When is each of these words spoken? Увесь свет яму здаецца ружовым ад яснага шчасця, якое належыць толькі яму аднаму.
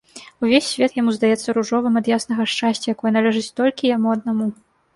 Увесь 0.45 0.69
свет 0.69 0.95
яму 1.01 1.13
здаецца 1.17 1.55
ружовым 1.59 2.01
ад 2.03 2.09
яснага 2.15 2.49
шчасця, 2.55 2.85
якое 2.97 3.15
належыць 3.19 3.47
толькі 3.63 3.95
яму 3.95 4.07
аднаму. 4.19 4.53